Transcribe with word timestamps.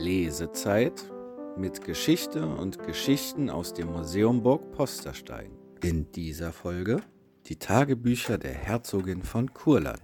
Lesezeit 0.00 1.04
mit 1.58 1.84
Geschichte 1.84 2.46
und 2.46 2.82
Geschichten 2.82 3.50
aus 3.50 3.74
dem 3.74 3.92
Museum 3.92 4.42
Burg 4.42 4.72
Posterstein. 4.72 5.50
In 5.82 6.10
dieser 6.12 6.52
Folge 6.52 7.02
die 7.46 7.56
Tagebücher 7.56 8.38
der 8.38 8.52
Herzogin 8.54 9.22
von 9.22 9.52
Kurland. 9.52 10.00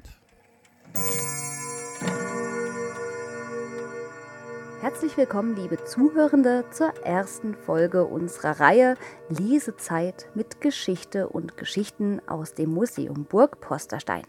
Herzlich 4.83 5.17
willkommen, 5.17 5.57
liebe 5.57 5.83
Zuhörende, 5.85 6.67
zur 6.71 6.93
ersten 7.03 7.55
Folge 7.55 8.05
unserer 8.05 8.61
Reihe 8.61 8.97
Lesezeit 9.31 10.29
mit 10.35 10.61
Geschichte 10.61 11.31
und 11.31 11.57
Geschichten 11.57 12.21
aus 12.29 12.53
dem 12.53 12.71
Museum 12.71 13.25
Burg 13.25 13.63
Posterstein. 13.63 14.27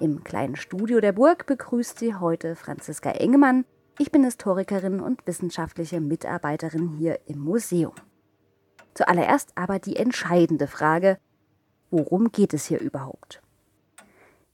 Im 0.00 0.24
kleinen 0.24 0.56
Studio 0.56 1.00
der 1.00 1.12
Burg 1.12 1.44
begrüßt 1.46 1.98
Sie 1.98 2.14
heute 2.14 2.56
Franziska 2.56 3.10
Engemann. 3.10 3.66
Ich 3.98 4.12
bin 4.12 4.24
Historikerin 4.24 5.00
und 5.00 5.26
wissenschaftliche 5.26 6.02
Mitarbeiterin 6.02 6.96
hier 6.98 7.18
im 7.26 7.38
Museum. 7.38 7.94
Zuallererst 8.92 9.52
aber 9.54 9.78
die 9.78 9.96
entscheidende 9.96 10.66
Frage, 10.66 11.18
worum 11.90 12.30
geht 12.30 12.52
es 12.52 12.66
hier 12.66 12.78
überhaupt? 12.78 13.42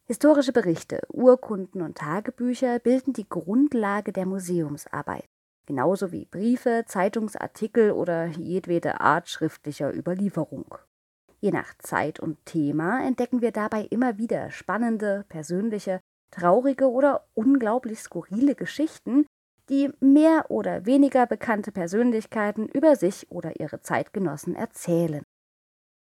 Historische 0.05 0.53
Berichte, 0.53 1.01
Urkunden 1.09 1.83
und 1.83 1.99
Tagebücher 1.99 2.79
bilden 2.79 3.15
die 3.15 3.29
Grundlage 3.29 4.13
der 4.13 4.27
Museumsarbeit, 4.27 5.25
genauso 5.67 6.13
wie 6.13 6.27
Briefe, 6.27 6.85
Zeitungsartikel 6.87 7.91
oder 7.91 8.27
jedwede 8.27 9.01
Art 9.01 9.29
schriftlicher 9.29 9.93
Überlieferung. 9.93 10.77
Je 11.41 11.51
nach 11.51 11.75
Zeit 11.79 12.21
und 12.21 12.45
Thema 12.47 13.05
entdecken 13.05 13.41
wir 13.41 13.51
dabei 13.51 13.89
immer 13.91 14.19
wieder 14.19 14.53
spannende, 14.53 15.25
persönliche, 15.29 16.01
traurige 16.33 16.91
oder 16.91 17.29
unglaublich 17.35 18.01
skurrile 18.01 18.57
Geschichten, 18.57 19.27
die 19.69 19.91
mehr 20.01 20.51
oder 20.51 20.85
weniger 20.87 21.27
bekannte 21.27 21.71
Persönlichkeiten 21.71 22.67
über 22.67 22.97
sich 22.97 23.31
oder 23.31 23.61
ihre 23.61 23.81
Zeitgenossen 23.81 24.57
erzählen. 24.57 25.23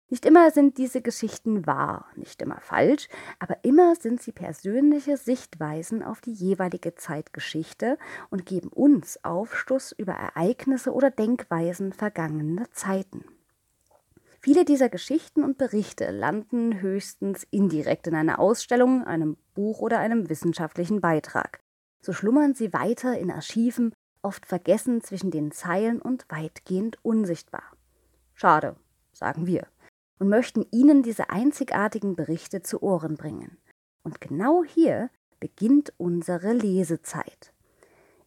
Nicht 0.09 0.25
immer 0.25 0.53
sind 0.53 0.79
diese 0.79 1.01
Geschichten 1.03 1.67
wahr, 1.67 2.07
nicht 2.15 2.41
immer 2.41 2.61
falsch, 2.61 3.09
aber 3.41 3.57
immer 3.65 3.97
sind 3.97 4.23
sie 4.23 4.31
persönliche 4.31 5.17
Sichtweisen 5.17 6.05
auf 6.05 6.21
die 6.21 6.33
jeweilige 6.33 6.95
Zeitgeschichte 6.95 7.99
und 8.31 8.47
geben 8.47 8.69
uns 8.69 9.25
Aufschluss 9.25 9.91
über 9.91 10.13
Ereignisse 10.13 10.93
oder 10.93 11.11
Denkweisen 11.11 11.93
vergangener 11.93 12.71
Zeiten. 12.71 13.25
Viele 14.41 14.65
dieser 14.65 14.89
Geschichten 14.89 15.43
und 15.43 15.59
Berichte 15.59 16.11
landen 16.11 16.81
höchstens 16.81 17.47
indirekt 17.51 18.07
in 18.07 18.15
einer 18.15 18.39
Ausstellung, 18.39 19.05
einem 19.05 19.37
Buch 19.55 19.81
oder 19.81 19.99
einem 19.99 20.29
wissenschaftlichen 20.29 21.01
Beitrag. 21.01 21.61
So 22.01 22.13
schlummern 22.13 22.55
sie 22.55 22.73
weiter 22.73 23.19
in 23.19 23.31
Archiven, 23.31 23.93
oft 24.23 24.47
vergessen 24.47 25.03
zwischen 25.03 25.31
den 25.31 25.53
Zeilen 25.53 26.01
und 26.01 26.27
weitgehend 26.29 26.99
unsichtbar. 27.03 27.65
Schade, 28.35 28.77
sagen 29.13 29.47
wir 29.47 29.67
und 30.19 30.29
möchten 30.29 30.65
Ihnen 30.71 31.03
diese 31.03 31.31
einzigartigen 31.31 32.17
Berichte 32.17 32.63
zu 32.63 32.83
Ohren 32.83 33.17
bringen. 33.17 33.59
Und 34.03 34.21
genau 34.21 34.65
hier 34.65 35.11
beginnt 35.41 35.93
unsere 35.99 36.53
Lesezeit. 36.53 37.53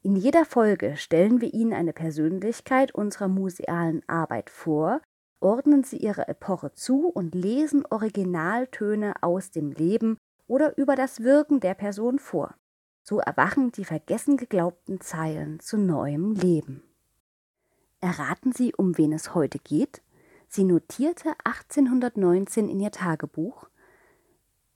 In 0.01 0.15
jeder 0.15 0.45
Folge 0.45 0.95
stellen 0.97 1.41
wir 1.41 1.53
Ihnen 1.53 1.73
eine 1.73 1.93
Persönlichkeit 1.93 2.93
unserer 2.93 3.27
musealen 3.27 4.07
Arbeit 4.07 4.49
vor, 4.49 5.01
ordnen 5.39 5.83
sie 5.83 5.97
ihre 5.97 6.27
Epoche 6.27 6.73
zu 6.73 7.07
und 7.07 7.35
lesen 7.35 7.85
Originaltöne 7.89 9.13
aus 9.21 9.51
dem 9.51 9.71
Leben 9.71 10.17
oder 10.47 10.77
über 10.77 10.95
das 10.95 11.21
Wirken 11.21 11.59
der 11.59 11.75
Person 11.75 12.19
vor. 12.19 12.55
So 13.03 13.19
erwachen 13.19 13.71
die 13.71 13.85
vergessen 13.85 14.37
geglaubten 14.37 15.01
Zeilen 15.01 15.59
zu 15.59 15.77
neuem 15.77 16.33
Leben. 16.33 16.83
Erraten 18.01 18.53
Sie, 18.53 18.73
um 18.75 18.97
wen 18.97 19.11
es 19.13 19.33
heute 19.35 19.59
geht? 19.59 20.01
Sie 20.47 20.63
notierte 20.63 21.33
1819 21.43 22.69
in 22.69 22.79
ihr 22.79 22.91
Tagebuch 22.91 23.69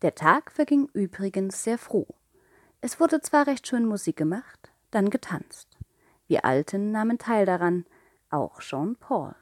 Der 0.02 0.14
Tag 0.16 0.52
verging 0.52 0.90
übrigens 0.94 1.64
sehr 1.64 1.78
froh. 1.78 2.08
Es 2.82 3.00
wurde 3.00 3.22
zwar 3.22 3.48
recht 3.48 3.66
schön 3.66 3.86
Musik 3.86 4.18
gemacht, 4.18 4.72
dann 4.92 5.10
getanzt. 5.10 5.78
Wir 6.28 6.46
Alten 6.46 6.92
nahmen 6.92 7.18
teil 7.18 7.46
daran, 7.46 7.86
auch 8.30 8.60
Jean 8.60 8.96
Paul. 8.98 9.36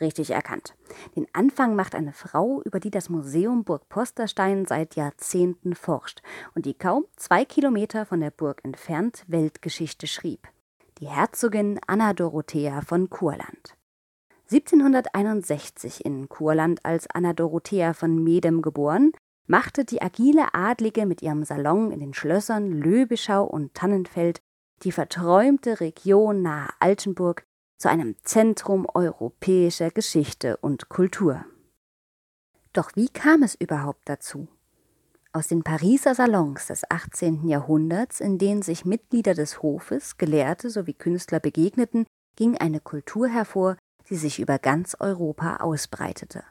Richtig 0.00 0.30
erkannt. 0.30 0.74
Den 1.16 1.26
Anfang 1.32 1.74
macht 1.74 1.94
eine 1.94 2.12
Frau, 2.12 2.62
über 2.64 2.78
die 2.78 2.90
das 2.90 3.08
Museum 3.08 3.64
Burg 3.64 3.88
Posterstein 3.88 4.64
seit 4.64 4.94
Jahrzehnten 4.94 5.74
forscht 5.74 6.22
und 6.54 6.66
die 6.66 6.74
kaum 6.74 7.06
zwei 7.16 7.44
Kilometer 7.44 8.06
von 8.06 8.20
der 8.20 8.30
Burg 8.30 8.60
entfernt 8.64 9.24
Weltgeschichte 9.26 10.06
schrieb. 10.06 10.46
Die 10.98 11.08
Herzogin 11.08 11.80
Anna 11.86 12.12
Dorothea 12.12 12.80
von 12.80 13.10
Kurland. 13.10 13.76
1761 14.50 16.04
in 16.04 16.28
Kurland 16.28 16.84
als 16.84 17.06
Anna 17.12 17.32
Dorothea 17.32 17.92
von 17.92 18.22
Medem 18.22 18.62
geboren, 18.62 19.12
machte 19.46 19.84
die 19.84 20.00
agile 20.00 20.54
Adlige 20.54 21.06
mit 21.06 21.22
ihrem 21.22 21.44
Salon 21.44 21.90
in 21.90 22.00
den 22.00 22.14
Schlössern 22.14 22.70
Löbischau 22.70 23.44
und 23.44 23.74
Tannenfeld 23.74 24.40
die 24.84 24.92
verträumte 24.92 25.80
Region 25.80 26.42
nahe 26.42 26.68
Altenburg 26.78 27.44
zu 27.78 27.88
einem 27.88 28.16
Zentrum 28.24 28.86
europäischer 28.92 29.90
Geschichte 29.90 30.56
und 30.58 30.88
Kultur. 30.88 31.44
Doch 32.72 32.90
wie 32.96 33.08
kam 33.08 33.42
es 33.42 33.54
überhaupt 33.54 34.08
dazu? 34.08 34.48
Aus 35.32 35.46
den 35.46 35.62
Pariser 35.62 36.14
Salons 36.14 36.66
des 36.66 36.90
18. 36.90 37.46
Jahrhunderts, 37.46 38.20
in 38.20 38.38
denen 38.38 38.62
sich 38.62 38.84
Mitglieder 38.84 39.34
des 39.34 39.62
Hofes, 39.62 40.16
Gelehrte 40.16 40.70
sowie 40.70 40.94
Künstler 40.94 41.38
begegneten, 41.38 42.06
ging 42.36 42.56
eine 42.56 42.80
Kultur 42.80 43.28
hervor, 43.28 43.76
die 44.08 44.16
sich 44.16 44.40
über 44.40 44.58
ganz 44.58 44.96
Europa 44.98 45.56
ausbreitete. 45.56 46.44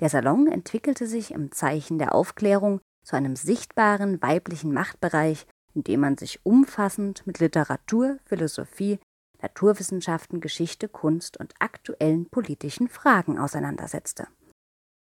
Der 0.00 0.10
Salon 0.10 0.46
entwickelte 0.46 1.06
sich 1.06 1.30
im 1.30 1.52
Zeichen 1.52 1.98
der 1.98 2.14
Aufklärung 2.14 2.80
zu 3.04 3.16
einem 3.16 3.36
sichtbaren 3.36 4.20
weiblichen 4.20 4.72
Machtbereich, 4.72 5.46
in 5.74 5.84
dem 5.84 6.00
man 6.00 6.18
sich 6.18 6.44
umfassend 6.44 7.26
mit 7.26 7.38
Literatur, 7.38 8.18
Philosophie, 8.24 8.98
Naturwissenschaften, 9.46 10.40
Geschichte, 10.40 10.88
Kunst 10.88 11.38
und 11.38 11.54
aktuellen 11.60 12.26
politischen 12.26 12.88
Fragen 12.88 13.38
auseinandersetzte. 13.38 14.26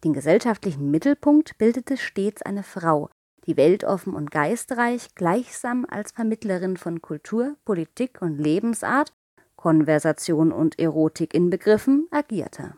Den 0.04 0.12
gesellschaftlichen 0.12 0.92
Mittelpunkt 0.92 1.58
bildete 1.58 1.96
stets 1.96 2.42
eine 2.42 2.62
Frau, 2.62 3.10
die 3.46 3.56
weltoffen 3.56 4.14
und 4.14 4.30
geistreich 4.30 5.14
gleichsam 5.16 5.84
als 5.90 6.12
Vermittlerin 6.12 6.76
von 6.76 7.02
Kultur, 7.02 7.56
Politik 7.64 8.22
und 8.22 8.38
Lebensart 8.38 9.12
Konversation 9.56 10.52
und 10.52 10.78
Erotik 10.78 11.34
inbegriffen, 11.34 12.06
agierte. 12.12 12.74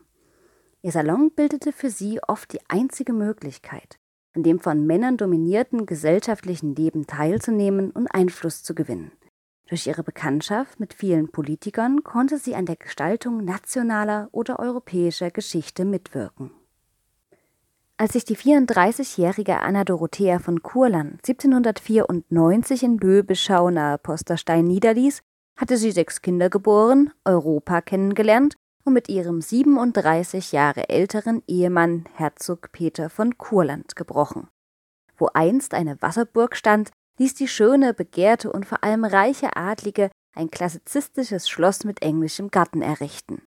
Ihr 0.81 0.93
Salon 0.93 1.31
bildete 1.31 1.73
für 1.73 1.91
sie 1.91 2.23
oft 2.27 2.55
die 2.55 2.61
einzige 2.69 3.13
Möglichkeit, 3.13 3.99
an 4.35 4.45
dem 4.45 4.61
von 4.61 4.87
Männern 4.87 5.19
dominierten 5.19 5.85
gesellschaftlichen 5.85 6.75
Leben 6.75 7.07
teilzunehmen 7.07 7.91
und 7.91 8.07
Einfluss 8.07 8.63
zu 8.63 8.75
gewinnen. 8.75 9.13
Durch 9.71 9.87
ihre 9.87 10.03
Bekanntschaft 10.03 10.81
mit 10.81 10.93
vielen 10.93 11.31
Politikern 11.31 12.03
konnte 12.03 12.39
sie 12.39 12.57
an 12.57 12.67
der 12.67 12.75
Gestaltung 12.75 13.45
nationaler 13.45 14.29
oder 14.33 14.59
europäischer 14.59 15.31
Geschichte 15.31 15.85
mitwirken. 15.85 16.51
Als 17.97 18.15
sich 18.15 18.25
die 18.25 18.37
34-jährige 18.37 19.61
Anna 19.61 19.85
Dorothea 19.85 20.41
von 20.41 20.63
Kurland 20.63 21.21
1794 21.25 22.83
in 22.83 22.99
Löbeschau 22.99 23.71
nahe 23.71 23.97
Posterstein 23.99 24.67
niederließ, 24.67 25.23
hatte 25.57 25.77
sie 25.77 25.93
sechs 25.93 26.21
Kinder 26.21 26.51
geboren, 26.51 27.13
Europa 27.25 27.81
kennengelernt 27.81 28.57
und 28.85 28.95
mit 28.95 29.09
ihrem 29.09 29.41
37 29.41 30.51
Jahre 30.51 30.89
älteren 30.89 31.45
Ehemann 31.47 32.07
Herzog 32.15 32.73
Peter 32.73 33.09
von 33.09 33.39
Kurland 33.39 33.95
gebrochen. 33.95 34.49
Wo 35.17 35.29
einst 35.33 35.75
eine 35.75 36.03
Wasserburg 36.03 36.57
stand, 36.57 36.91
ließ 37.21 37.35
die 37.35 37.49
schöne, 37.49 37.93
begehrte 37.93 38.51
und 38.51 38.65
vor 38.65 38.83
allem 38.83 39.05
reiche 39.05 39.55
Adlige 39.55 40.11
ein 40.35 40.51
klassizistisches 40.51 41.49
Schloss 41.51 41.85
mit 41.85 42.03
englischem 42.03 42.51
Garten 42.51 42.81
errichten. 42.81 43.43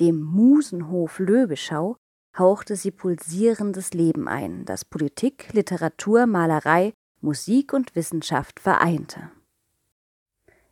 Dem 0.00 0.22
Musenhof 0.22 1.18
Löbeschau 1.18 1.96
hauchte 2.38 2.76
sie 2.76 2.90
pulsierendes 2.90 3.92
Leben 3.92 4.26
ein, 4.26 4.64
das 4.64 4.86
Politik, 4.86 5.52
Literatur, 5.52 6.26
Malerei, 6.26 6.94
Musik 7.20 7.74
und 7.74 7.94
Wissenschaft 7.94 8.58
vereinte. 8.58 9.30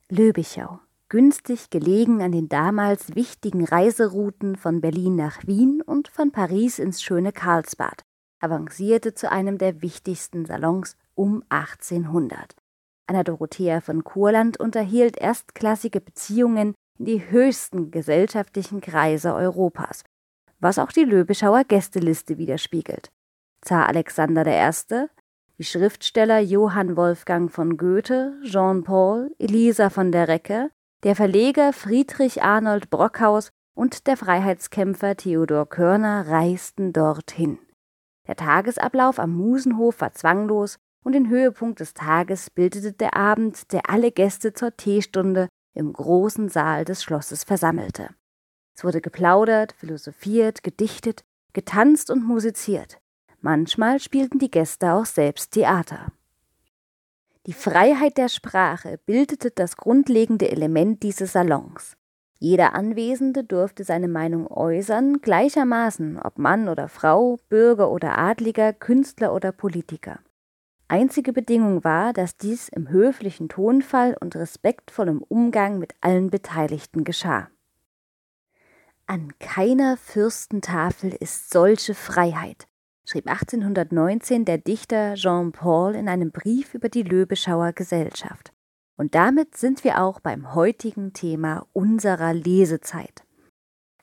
Löbichau, 0.08 0.80
günstig 1.10 1.68
gelegen 1.68 2.22
an 2.22 2.32
den 2.32 2.48
damals 2.48 3.14
wichtigen 3.14 3.66
Reiserouten 3.66 4.56
von 4.56 4.80
Berlin 4.80 5.16
nach 5.16 5.46
Wien 5.46 5.82
und 5.82 6.08
von 6.08 6.32
Paris 6.32 6.78
ins 6.78 7.02
schöne 7.02 7.32
Karlsbad, 7.32 8.00
avancierte 8.40 9.12
zu 9.12 9.30
einem 9.30 9.58
der 9.58 9.82
wichtigsten 9.82 10.46
Salons 10.46 10.96
um 11.18 11.42
1800. 11.48 12.54
Anna 13.06 13.24
Dorothea 13.24 13.80
von 13.80 14.04
Kurland 14.04 14.60
unterhielt 14.60 15.16
erstklassige 15.18 16.00
Beziehungen 16.00 16.74
in 16.98 17.04
die 17.04 17.30
höchsten 17.30 17.90
gesellschaftlichen 17.90 18.80
Kreise 18.80 19.34
Europas, 19.34 20.04
was 20.60 20.78
auch 20.78 20.92
die 20.92 21.04
Löbischauer 21.04 21.64
Gästeliste 21.64 22.38
widerspiegelt. 22.38 23.08
Zar 23.62 23.88
Alexander 23.88 24.46
I., 24.46 25.06
die 25.58 25.64
Schriftsteller 25.64 26.38
Johann 26.38 26.96
Wolfgang 26.96 27.50
von 27.50 27.76
Goethe, 27.76 28.38
Jean 28.44 28.84
Paul, 28.84 29.34
Elisa 29.38 29.90
von 29.90 30.12
der 30.12 30.28
Recke, 30.28 30.70
Der 31.02 31.16
Verleger 31.16 31.72
Friedrich 31.72 32.42
Arnold 32.42 32.90
Brockhaus 32.90 33.50
und 33.76 34.06
der 34.06 34.16
Freiheitskämpfer 34.16 35.16
Theodor 35.16 35.68
Körner 35.68 36.28
reisten 36.28 36.92
dorthin. 36.92 37.58
Der 38.28 38.36
Tagesablauf 38.36 39.18
am 39.18 39.32
Musenhof 39.32 40.00
war 40.00 40.12
zwanglos 40.12 40.78
und 41.04 41.12
den 41.12 41.28
Höhepunkt 41.28 41.80
des 41.80 41.94
Tages 41.94 42.50
bildete 42.50 42.92
der 42.92 43.16
Abend, 43.16 43.72
der 43.72 43.88
alle 43.88 44.10
Gäste 44.10 44.52
zur 44.52 44.76
Teestunde 44.76 45.48
im 45.74 45.92
großen 45.92 46.48
Saal 46.48 46.84
des 46.84 47.02
Schlosses 47.02 47.44
versammelte. 47.44 48.10
Es 48.76 48.84
wurde 48.84 49.00
geplaudert, 49.00 49.72
philosophiert, 49.72 50.62
gedichtet, 50.62 51.24
getanzt 51.52 52.10
und 52.10 52.24
musiziert. 52.24 52.98
Manchmal 53.40 54.00
spielten 54.00 54.38
die 54.38 54.50
Gäste 54.50 54.92
auch 54.92 55.06
selbst 55.06 55.52
Theater. 55.52 56.12
Die 57.46 57.52
Freiheit 57.52 58.18
der 58.18 58.28
Sprache 58.28 58.98
bildete 59.06 59.50
das 59.50 59.76
grundlegende 59.76 60.50
Element 60.50 61.02
dieses 61.02 61.32
Salons. 61.32 61.96
Jeder 62.40 62.74
Anwesende 62.74 63.42
durfte 63.42 63.84
seine 63.84 64.06
Meinung 64.06 64.46
äußern, 64.46 65.20
gleichermaßen 65.22 66.20
ob 66.20 66.38
Mann 66.38 66.68
oder 66.68 66.88
Frau, 66.88 67.38
Bürger 67.48 67.90
oder 67.90 68.18
Adliger, 68.18 68.72
Künstler 68.72 69.34
oder 69.34 69.50
Politiker. 69.50 70.20
Einzige 70.90 71.34
Bedingung 71.34 71.84
war, 71.84 72.14
dass 72.14 72.38
dies 72.38 72.70
im 72.70 72.88
höflichen 72.88 73.50
Tonfall 73.50 74.16
und 74.18 74.34
respektvollem 74.34 75.22
Umgang 75.22 75.78
mit 75.78 75.94
allen 76.00 76.30
Beteiligten 76.30 77.04
geschah. 77.04 77.50
An 79.06 79.32
keiner 79.38 79.98
Fürstentafel 79.98 81.12
ist 81.12 81.50
solche 81.50 81.94
Freiheit, 81.94 82.66
schrieb 83.04 83.26
1819 83.26 84.46
der 84.46 84.56
Dichter 84.56 85.14
Jean 85.14 85.52
Paul 85.52 85.94
in 85.94 86.08
einem 86.08 86.30
Brief 86.30 86.72
über 86.72 86.88
die 86.88 87.02
Löbeschauer 87.02 87.72
Gesellschaft. 87.74 88.52
Und 88.96 89.14
damit 89.14 89.58
sind 89.58 89.84
wir 89.84 90.02
auch 90.02 90.20
beim 90.20 90.54
heutigen 90.54 91.12
Thema 91.12 91.66
unserer 91.74 92.32
Lesezeit. 92.32 93.24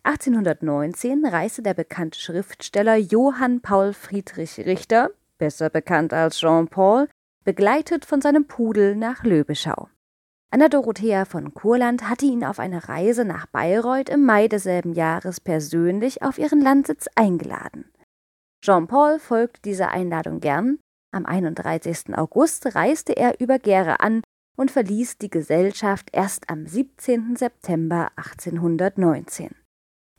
1819 0.04 1.26
reiste 1.26 1.64
der 1.64 1.74
bekannte 1.74 2.20
Schriftsteller 2.20 2.96
Johann 2.96 3.62
Paul 3.62 3.94
Friedrich 3.94 4.60
Richter, 4.60 5.10
besser 5.38 5.70
bekannt 5.70 6.14
als 6.14 6.40
Jean 6.40 6.68
Paul, 6.68 7.08
begleitet 7.44 8.06
von 8.06 8.22
seinem 8.22 8.46
Pudel 8.46 8.96
nach 8.96 9.24
Löbeschau. 9.24 9.90
Anna 10.52 10.70
Dorothea 10.70 11.26
von 11.26 11.54
Kurland 11.54 12.10
hatte 12.10 12.26
ihn 12.26 12.46
auf 12.46 12.60
eine 12.60 12.88
Reise 12.88 13.26
nach 13.26 13.46
Bayreuth 13.48 14.10
im 14.10 14.26
Mai 14.26 14.48
desselben 14.48 14.94
Jahres 14.94 15.42
persönlich 15.42 16.22
auf 16.22 16.38
ihren 16.38 16.62
Landsitz 16.62 17.08
eingeladen. 17.16 17.92
Jean-Paul 18.64 19.20
folgte 19.20 19.62
dieser 19.64 19.92
Einladung 19.92 20.40
gern. 20.40 20.80
Am 21.12 21.26
31. 21.26 22.18
August 22.18 22.76
reiste 22.76 23.16
er 23.16 23.40
über 23.40 23.60
Gera 23.60 23.96
an 23.96 24.22
und 24.56 24.72
verließ 24.72 25.18
die 25.18 25.30
Gesellschaft 25.30 26.10
erst 26.14 26.50
am 26.50 26.66
17. 26.66 27.36
September 27.36 28.12
1819. 28.16 29.54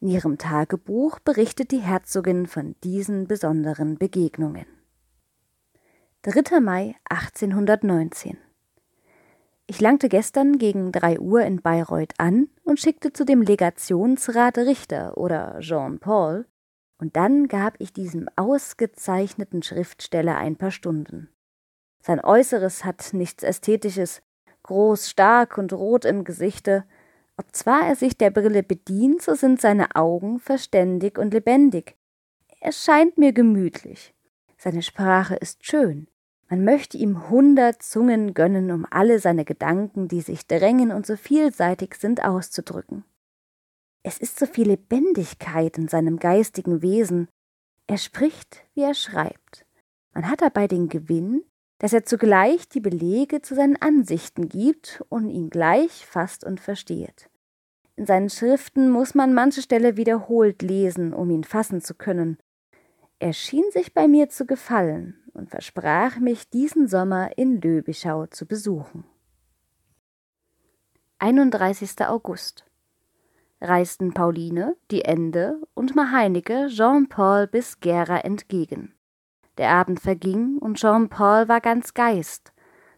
In 0.01 0.09
ihrem 0.09 0.39
Tagebuch 0.39 1.19
berichtet 1.21 1.71
die 1.71 1.81
Herzogin 1.81 2.47
von 2.47 2.77
diesen 2.85 3.27
besonderen 3.27 3.97
Begegnungen. 3.97 4.67
3. 6.29 6.59
Mai 6.59 6.97
1819 7.09 8.37
Ich 9.69 9.81
langte 9.81 10.09
gestern 10.09 10.59
gegen 10.59 10.91
drei 10.91 11.21
Uhr 11.21 11.43
in 11.43 11.63
Bayreuth 11.63 12.15
an 12.19 12.49
und 12.65 12.81
schickte 12.81 13.13
zu 13.13 13.25
dem 13.25 13.43
Legationsrat 13.43 14.59
Richter 14.59 15.17
oder 15.19 15.61
Jean 15.61 16.01
Paul 16.01 16.45
und 16.99 17.15
dann 17.15 17.47
gab 17.47 17.77
ich 17.79 17.93
diesem 17.93 18.29
ausgezeichneten 18.35 19.63
Schriftsteller 19.63 20.37
ein 20.37 20.57
paar 20.57 20.73
Stunden. 20.73 21.29
Sein 22.03 22.19
Äußeres 22.19 22.85
hat 22.85 23.11
nichts 23.13 23.45
Ästhetisches, 23.45 24.21
groß, 24.65 25.09
stark 25.09 25.59
und 25.59 25.73
rot 25.73 26.05
im 26.05 26.25
Gesichte. 26.25 26.87
Obzwar 27.37 27.87
er 27.87 27.95
sich 27.95 28.19
der 28.19 28.31
Brille 28.31 28.65
bedient, 28.65 29.23
so 29.23 29.37
sind 29.37 29.61
seine 29.61 29.95
Augen 29.95 30.41
verständig 30.41 31.19
und 31.19 31.33
lebendig. 31.33 31.95
Er 32.59 32.73
scheint 32.73 33.17
mir 33.17 33.33
gemütlich. 33.33 34.13
Seine 34.59 34.83
Sprache 34.83 35.37
ist 35.37 35.65
schön. 35.65 36.09
Man 36.49 36.65
möchte 36.65 36.97
ihm 36.97 37.29
hundert 37.29 37.83
Zungen 37.83 38.33
gönnen, 38.33 38.71
um 38.71 38.87
alle 38.91 39.19
seine 39.19 39.45
Gedanken, 39.45 40.07
die 40.07 40.21
sich 40.21 40.47
drängen 40.47 40.93
und 40.93 41.05
so 41.05 41.17
vielseitig 41.17 41.97
sind, 41.97 42.25
auszudrücken. 42.25 43.05
Es 44.05 44.19
ist 44.19 44.39
so 44.39 44.47
viel 44.47 44.69
Lebendigkeit 44.69 45.77
in 45.77 45.89
seinem 45.89 46.19
geistigen 46.19 46.83
Wesen. 46.83 47.29
Er 47.89 47.99
spricht, 47.99 48.65
wie 48.75 48.83
er 48.83 48.95
schreibt. 48.95 49.67
Man 50.15 50.31
hat 50.31 50.41
dabei 50.41 50.69
den 50.69 50.89
Gewinn, 50.89 51.43
dass 51.79 51.93
er 51.93 52.05
zugleich 52.05 52.69
die 52.69 52.81
Belege 52.81 53.43
zu 53.43 53.57
seinen 53.57 53.77
Ansichten 53.77 54.49
gibt 54.49 55.03
und 55.09 55.29
ihn 55.29 55.51
gleich 55.51 56.07
fasst 56.07 56.45
und 56.45 56.61
versteht. 56.61 57.29
In 57.97 58.07
seinen 58.07 58.31
Schriften 58.31 58.89
muss 58.89 59.17
man 59.17 59.35
manche 59.35 59.63
Stelle 59.63 59.97
wiederholt 59.97 60.63
lesen, 60.63 61.13
um 61.13 61.31
ihn 61.31 61.45
fassen 61.45 61.81
zu 61.81 61.95
können. 61.95 62.39
Er 63.19 63.33
schien 63.33 63.65
sich 63.73 63.93
bei 63.93 64.07
mir 64.07 64.29
zu 64.29 64.47
gefallen 64.47 65.26
und 65.37 65.51
versprach 65.51 66.19
mich, 66.19 66.49
diesen 66.51 66.89
Sommer 66.89 67.37
in 67.37 67.61
Löbischau 67.61 68.27
zu 68.27 68.47
besuchen. 68.47 69.05
31. 71.19 72.07
August 72.07 72.67
reisten 73.61 74.13
Pauline, 74.13 74.77
die 74.91 75.05
Ende 75.05 75.61
und 75.75 75.97
Maheinecke 75.97 76.67
Jean-Paul 76.69 77.47
bis 77.47 77.81
Gera 77.81 78.19
entgegen. 78.19 78.95
Der 79.59 79.71
Abend 79.71 80.01
verging 80.01 80.59
und 80.59 80.77
Jean-Paul 80.77 81.49
war 81.49 81.61
ganz 81.61 81.95
Geist, 81.95 82.53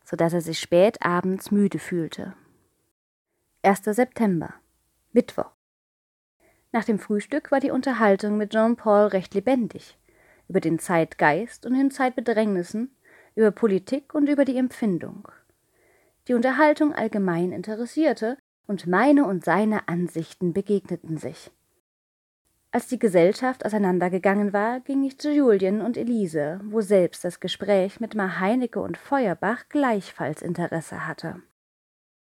so 0.04 0.16
dass 0.16 0.32
er 0.32 0.40
sich 0.40 0.58
spät 0.58 1.00
abends 1.02 1.50
müde 1.50 1.78
fühlte. 1.78 2.34
1. 3.62 3.84
September, 3.84 4.54
Mittwoch. 5.12 5.52
Nach 6.72 6.84
dem 6.84 6.98
Frühstück 6.98 7.50
war 7.50 7.60
die 7.60 7.70
Unterhaltung 7.70 8.36
mit 8.36 8.50
Jean-Paul 8.50 9.08
recht 9.08 9.34
lebendig, 9.34 9.96
über 10.48 10.60
den 10.60 10.78
Zeitgeist 10.78 11.66
und 11.66 11.74
den 11.74 11.90
Zeitbedrängnissen, 11.90 12.96
über 13.34 13.50
Politik 13.50 14.14
und 14.14 14.28
über 14.28 14.44
die 14.44 14.56
Empfindung. 14.56 15.28
Die 16.26 16.34
Unterhaltung 16.34 16.94
allgemein 16.94 17.52
interessierte, 17.52 18.36
und 18.66 18.86
meine 18.86 19.24
und 19.24 19.44
seine 19.44 19.88
Ansichten 19.88 20.52
begegneten 20.52 21.16
sich. 21.16 21.50
Als 22.70 22.86
die 22.86 22.98
Gesellschaft 22.98 23.64
auseinandergegangen 23.64 24.52
war, 24.52 24.80
ging 24.80 25.02
ich 25.04 25.18
zu 25.18 25.32
Julien 25.32 25.80
und 25.80 25.96
Elise, 25.96 26.60
wo 26.64 26.82
selbst 26.82 27.24
das 27.24 27.40
Gespräch 27.40 27.98
mit 27.98 28.14
Mar 28.14 28.40
Heinecke 28.40 28.80
und 28.80 28.98
Feuerbach 28.98 29.70
gleichfalls 29.70 30.42
Interesse 30.42 31.06
hatte. 31.06 31.40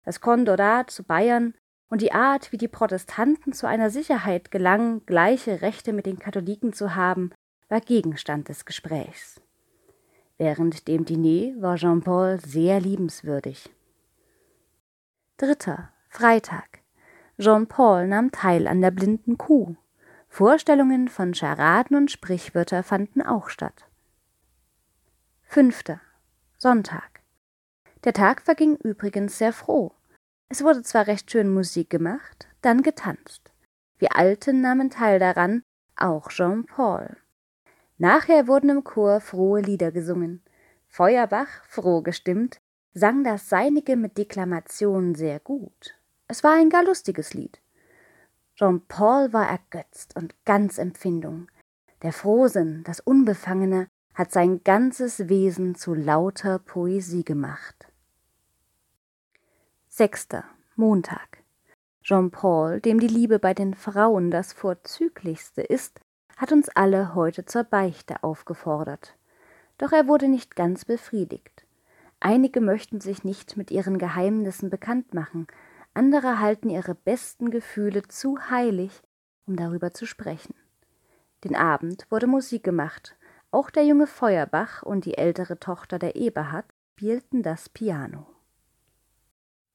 Das 0.03 0.23
Kondorat 0.23 0.91
zu 0.91 1.05
Bayern 1.05 1.53
und 1.91 2.01
die 2.01 2.13
Art, 2.13 2.53
wie 2.53 2.57
die 2.57 2.69
Protestanten 2.69 3.53
zu 3.53 3.69
einer 3.69 3.91
Sicherheit 3.91 4.51
gelangen, 4.51 5.05
gleiche 5.05 5.61
Rechte 5.61 5.93
mit 5.93 6.07
den 6.07 6.19
Katholiken 6.19 6.73
zu 6.73 6.95
haben, 6.95 7.33
war 7.71 7.81
Gegenstand 7.81 8.49
des 8.49 8.67
Gesprächs. 8.67 9.41
Während 10.37 10.89
dem 10.89 11.05
Diner 11.05 11.61
war 11.63 11.77
Jean-Paul 11.77 12.41
sehr 12.45 12.81
liebenswürdig. 12.81 13.71
Dritter, 15.37 15.91
Freitag. 16.09 16.81
Jean-Paul 17.39 18.09
nahm 18.09 18.33
teil 18.33 18.67
an 18.67 18.81
der 18.81 18.91
blinden 18.91 19.39
Kuh. 19.39 19.77
Vorstellungen 20.29 21.09
von 21.09 21.33
Charaden 21.33 21.97
und 21.97 22.11
Sprichwörter 22.11 22.83
fanden 22.83 23.23
auch 23.23 23.49
statt. 23.49 23.87
Fünfter. 25.43 26.01
Sonntag. 26.59 27.21
Der 28.05 28.13
Tag 28.13 28.43
verging 28.43 28.77
übrigens 28.77 29.39
sehr 29.39 29.53
froh. 29.53 29.93
Es 30.49 30.65
wurde 30.65 30.83
zwar 30.83 31.07
recht 31.07 31.31
schön 31.31 31.53
Musik 31.53 31.91
gemacht, 31.91 32.49
dann 32.61 32.83
getanzt. 32.83 33.53
Wir 33.99 34.17
Alten 34.17 34.61
nahmen 34.61 34.91
teil 34.91 35.19
daran, 35.19 35.63
auch 35.97 36.29
Jean-Paul. 36.31 37.17
Nachher 38.01 38.47
wurden 38.47 38.71
im 38.71 38.83
Chor 38.83 39.21
frohe 39.21 39.61
Lieder 39.61 39.93
gesungen. 39.93 40.43
Feuerbach, 40.89 41.49
froh 41.69 42.01
gestimmt, 42.01 42.59
sang 42.95 43.25
das 43.25 43.51
Seinige 43.51 43.95
mit 43.95 44.17
Deklamation 44.17 45.15
sehr 45.15 45.39
gut. 45.39 45.95
Es 46.27 46.43
war 46.43 46.55
ein 46.55 46.71
gar 46.71 46.83
lustiges 46.83 47.35
Lied. 47.35 47.61
Jean-Paul 48.55 49.35
war 49.35 49.47
ergötzt 49.47 50.17
und 50.17 50.35
ganz 50.47 50.79
Empfindung. 50.79 51.49
Der 52.01 52.15
Frohsinn, 52.15 52.85
das 52.85 53.01
Unbefangene, 53.01 53.87
hat 54.15 54.33
sein 54.33 54.65
ganzes 54.65 55.29
Wesen 55.29 55.75
zu 55.75 55.93
lauter 55.93 56.59
Poesie 56.59 57.23
gemacht. 57.23 57.93
Sechster 59.91 60.45
Montag. 60.75 61.45
Jean-Paul, 62.03 62.81
dem 62.81 62.99
die 62.99 63.09
Liebe 63.09 63.39
bei 63.39 63.53
den 63.53 63.75
Frauen 63.75 64.31
das 64.31 64.55
Vorzüglichste 64.55 65.61
ist, 65.61 66.01
hat 66.41 66.53
uns 66.53 66.71
alle 66.71 67.15
heute 67.15 67.45
zur 67.45 67.65
Beichte 67.65 68.25
aufgefordert. 68.25 69.15
Doch 69.77 69.93
er 69.93 70.09
wurde 70.09 70.27
nicht 70.27 70.57
ganz 70.57 70.87
befriedigt. 70.87 71.67
Einige 72.19 72.63
möchten 72.63 72.99
sich 73.03 73.25
nicht 73.25 73.59
mit 73.59 73.71
ihren 73.71 73.99
Geheimnissen 73.99 74.71
bekannt 74.71 75.13
machen, 75.13 75.47
andere 75.93 76.39
halten 76.41 76.71
ihre 76.71 76.95
besten 76.95 77.51
Gefühle 77.51 78.09
zu 78.09 78.39
heilig, 78.49 79.03
um 79.47 79.57
darüber 79.57 79.93
zu 79.93 80.07
sprechen. 80.07 80.55
Den 81.45 81.57
Abend 81.57 82.07
wurde 82.11 82.27
Musik 82.27 82.65
gemacht. 82.65 83.17
Auch 83.51 83.69
der 83.69 83.85
junge 83.85 84.07
Feuerbach 84.07 84.83
und 84.83 85.05
die 85.05 85.19
ältere 85.19 85.59
Tochter 85.61 85.99
der 85.99 86.17
Eberhard 86.17 86.67
spielten 86.93 87.43
das 87.43 87.69
Piano. 87.69 88.27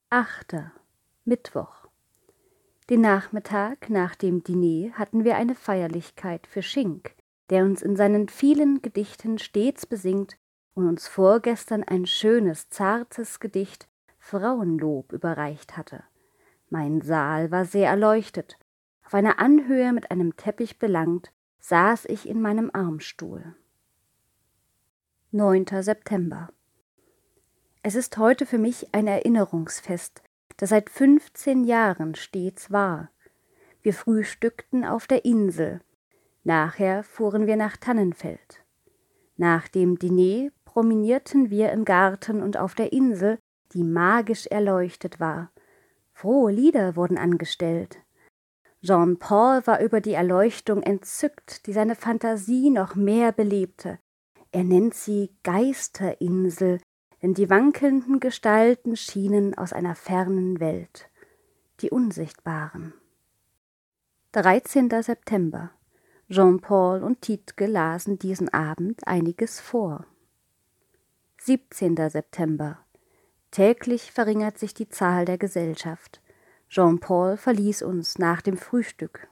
Achter 0.09 0.71
Mittwoch. 1.25 1.84
Den 2.89 3.01
Nachmittag 3.01 3.89
nach 3.89 4.13
dem 4.13 4.43
Diner 4.43 4.93
hatten 4.93 5.23
wir 5.23 5.37
eine 5.37 5.55
Feierlichkeit 5.55 6.45
für 6.45 6.61
Schink, 6.61 7.15
der 7.49 7.63
uns 7.63 7.81
in 7.81 7.95
seinen 7.95 8.29
vielen 8.29 8.83
Gedichten 8.83 9.39
stets 9.39 9.87
besingt 9.87 10.37
und 10.75 10.87
uns 10.87 11.07
vorgestern 11.07 11.83
ein 11.83 12.05
schönes, 12.05 12.69
zartes 12.69 13.39
Gedicht 13.39 13.87
Frauenlob 14.19 15.13
überreicht 15.13 15.77
hatte. 15.77 16.03
Mein 16.69 17.01
Saal 17.01 17.49
war 17.49 17.65
sehr 17.65 17.89
erleuchtet. 17.89 18.59
Auf 19.03 19.15
einer 19.15 19.39
Anhöhe 19.39 19.91
mit 19.91 20.11
einem 20.11 20.35
Teppich 20.35 20.77
belangt, 20.77 21.31
saß 21.59 22.05
ich 22.05 22.29
in 22.29 22.39
meinem 22.39 22.69
Armstuhl. 22.71 23.55
9. 25.31 25.65
September. 25.81 26.49
Es 27.81 27.95
ist 27.95 28.17
heute 28.17 28.45
für 28.45 28.59
mich 28.59 28.93
ein 28.93 29.07
Erinnerungsfest, 29.07 30.21
das 30.57 30.69
seit 30.69 30.89
15 30.89 31.63
Jahren 31.63 32.15
stets 32.15 32.71
war. 32.71 33.09
Wir 33.81 33.93
frühstückten 33.93 34.85
auf 34.85 35.07
der 35.07 35.25
Insel. 35.25 35.81
Nachher 36.43 37.03
fuhren 37.03 37.47
wir 37.47 37.55
nach 37.55 37.77
Tannenfeld. 37.77 38.63
Nach 39.37 39.67
dem 39.67 39.99
Diner 39.99 40.49
promenierten 40.63 41.49
wir 41.49 41.71
im 41.71 41.85
Garten 41.85 42.41
und 42.41 42.57
auf 42.57 42.75
der 42.75 42.93
Insel, 42.93 43.37
die 43.73 43.83
magisch 43.83 44.47
erleuchtet 44.47 45.19
war. 45.19 45.51
Frohe 46.13 46.51
Lieder 46.51 46.95
wurden 46.95 47.17
angestellt. 47.17 47.99
Jean 48.81 49.17
Paul 49.17 49.65
war 49.65 49.81
über 49.81 49.99
die 49.99 50.13
Erleuchtung 50.13 50.83
entzückt, 50.83 51.65
die 51.65 51.73
seine 51.73 51.95
Fantasie 51.95 52.69
noch 52.69 52.95
mehr 52.95 53.31
belebte. 53.31 53.99
Er 54.51 54.63
nennt 54.63 54.93
sie 54.93 55.35
Geisterinsel, 55.43 56.79
denn 57.25 57.33
die 57.33 57.49
wankelnden 57.49 58.19
Gestalten 58.19 58.95
schienen 58.95 59.57
aus 59.57 59.73
einer 59.73 59.95
fernen 59.95 60.59
Welt, 60.59 61.09
die 61.79 61.89
unsichtbaren. 61.89 62.93
13. 64.33 64.91
September. 65.01 65.71
Jean-Paul 66.29 67.01
und 67.01 67.21
Tietke 67.21 67.65
lasen 67.65 68.19
diesen 68.19 68.53
Abend 68.53 69.07
einiges 69.07 69.59
vor. 69.59 70.05
17. 71.39 71.95
September. 72.11 72.77
Täglich 73.49 74.11
verringert 74.11 74.59
sich 74.59 74.75
die 74.75 74.89
Zahl 74.89 75.25
der 75.25 75.39
Gesellschaft. 75.39 76.21
Jean-Paul 76.69 77.37
verließ 77.37 77.81
uns 77.81 78.19
nach 78.19 78.43
dem 78.43 78.55
Frühstück. 78.55 79.27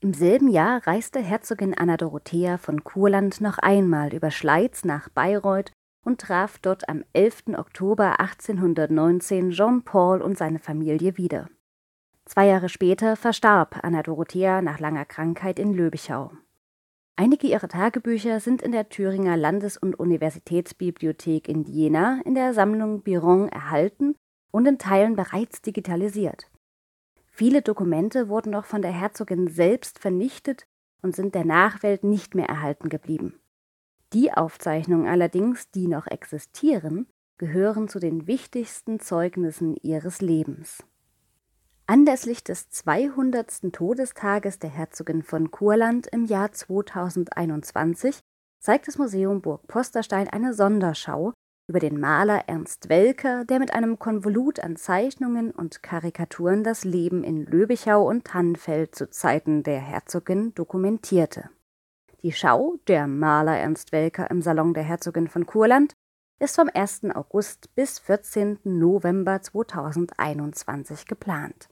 Im 0.00 0.12
selben 0.12 0.48
Jahr 0.48 0.84
reiste 0.88 1.20
Herzogin 1.20 1.72
Anna 1.72 1.96
Dorothea 1.96 2.58
von 2.58 2.82
Kurland 2.82 3.40
noch 3.40 3.58
einmal 3.58 4.12
über 4.12 4.32
Schleiz 4.32 4.84
nach 4.84 5.08
Bayreuth 5.08 5.70
und 6.04 6.20
traf 6.20 6.58
dort 6.58 6.88
am 6.88 7.02
11. 7.12 7.56
Oktober 7.56 8.20
1819 8.20 9.50
Jean 9.50 9.82
Paul 9.82 10.20
und 10.22 10.38
seine 10.38 10.58
Familie 10.58 11.16
wieder. 11.16 11.48
Zwei 12.26 12.46
Jahre 12.46 12.68
später 12.68 13.16
verstarb 13.16 13.80
Anna 13.82 14.02
Dorothea 14.02 14.62
nach 14.62 14.80
langer 14.80 15.04
Krankheit 15.04 15.58
in 15.58 15.74
Löbichau. 15.74 16.32
Einige 17.16 17.46
ihrer 17.46 17.68
Tagebücher 17.68 18.40
sind 18.40 18.60
in 18.60 18.72
der 18.72 18.88
Thüringer 18.88 19.36
Landes- 19.36 19.76
und 19.76 19.98
Universitätsbibliothek 19.98 21.48
in 21.48 21.62
Jena 21.62 22.20
in 22.24 22.34
der 22.34 22.54
Sammlung 22.54 23.02
Biron 23.02 23.48
erhalten 23.48 24.16
und 24.50 24.66
in 24.66 24.78
Teilen 24.78 25.14
bereits 25.14 25.62
digitalisiert. 25.62 26.50
Viele 27.26 27.62
Dokumente 27.62 28.28
wurden 28.28 28.50
noch 28.50 28.64
von 28.64 28.82
der 28.82 28.92
Herzogin 28.92 29.48
selbst 29.48 29.98
vernichtet 29.98 30.66
und 31.02 31.14
sind 31.14 31.34
der 31.34 31.44
Nachwelt 31.44 32.04
nicht 32.04 32.34
mehr 32.34 32.46
erhalten 32.48 32.88
geblieben. 32.88 33.38
Die 34.14 34.32
Aufzeichnungen 34.32 35.08
allerdings, 35.08 35.72
die 35.72 35.88
noch 35.88 36.06
existieren, 36.06 37.08
gehören 37.36 37.88
zu 37.88 37.98
den 37.98 38.28
wichtigsten 38.28 39.00
Zeugnissen 39.00 39.76
ihres 39.82 40.20
Lebens. 40.20 40.84
Anlässlich 41.88 42.44
des 42.44 42.70
200. 42.70 43.72
Todestages 43.72 44.60
der 44.60 44.70
Herzogin 44.70 45.24
von 45.24 45.50
Kurland 45.50 46.06
im 46.06 46.26
Jahr 46.26 46.52
2021 46.52 48.20
zeigt 48.60 48.86
das 48.86 48.98
Museum 48.98 49.42
Burg 49.42 49.66
Posterstein 49.66 50.28
eine 50.28 50.54
Sonderschau 50.54 51.32
über 51.66 51.80
den 51.80 51.98
Maler 51.98 52.44
Ernst 52.46 52.88
Welker, 52.88 53.44
der 53.44 53.58
mit 53.58 53.74
einem 53.74 53.98
Konvolut 53.98 54.60
an 54.60 54.76
Zeichnungen 54.76 55.50
und 55.50 55.82
Karikaturen 55.82 56.62
das 56.62 56.84
Leben 56.84 57.24
in 57.24 57.46
Löbichau 57.46 58.08
und 58.08 58.24
Tannfeld 58.24 58.94
zu 58.94 59.10
Zeiten 59.10 59.64
der 59.64 59.80
Herzogin 59.80 60.54
dokumentierte. 60.54 61.50
Die 62.24 62.32
Schau 62.32 62.74
Der 62.88 63.06
Maler 63.06 63.58
Ernst 63.58 63.92
Welker 63.92 64.30
im 64.30 64.40
Salon 64.40 64.72
der 64.72 64.82
Herzogin 64.82 65.28
von 65.28 65.44
Kurland 65.44 65.92
ist 66.40 66.56
vom 66.56 66.70
1. 66.72 67.02
August 67.14 67.74
bis 67.74 67.98
14. 67.98 68.60
November 68.64 69.42
2021 69.42 71.04
geplant. 71.04 71.68